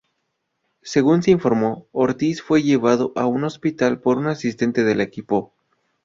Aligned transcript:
Según 0.81 1.21
se 1.21 1.29
informó, 1.29 1.85
"Ortiz" 1.91 2.41
fue 2.41 2.63
llevado 2.63 3.13
a 3.15 3.27
un 3.27 3.43
hospital 3.43 3.99
por 3.99 4.17
un 4.17 4.25
asistente 4.29 4.83
del 4.83 4.99
equipo. 4.99 5.53